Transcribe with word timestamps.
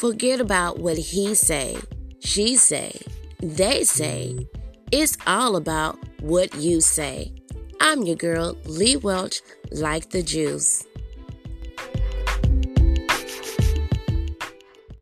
Forget 0.00 0.40
about 0.40 0.78
what 0.78 0.96
he 0.96 1.34
say, 1.34 1.76
she 2.20 2.56
say, 2.56 2.98
they 3.42 3.84
say. 3.84 4.48
It's 4.90 5.18
all 5.26 5.56
about 5.56 5.98
what 6.22 6.54
you 6.54 6.80
say. 6.80 7.34
I'm 7.82 8.04
your 8.04 8.16
girl, 8.16 8.56
Lee 8.64 8.96
Welch, 8.96 9.42
like 9.70 10.08
the 10.08 10.22
juice. 10.22 10.86